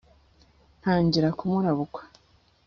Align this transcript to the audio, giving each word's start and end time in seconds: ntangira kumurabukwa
ntangira 0.81 1.29
kumurabukwa 1.37 2.01